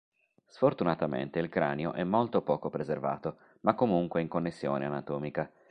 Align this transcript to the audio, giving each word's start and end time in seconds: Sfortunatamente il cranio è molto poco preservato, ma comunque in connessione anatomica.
Sfortunatamente 0.47 1.37
il 1.37 1.47
cranio 1.47 1.93
è 1.93 2.03
molto 2.03 2.41
poco 2.41 2.71
preservato, 2.71 3.37
ma 3.59 3.75
comunque 3.75 4.19
in 4.21 4.27
connessione 4.27 4.87
anatomica. 4.87 5.47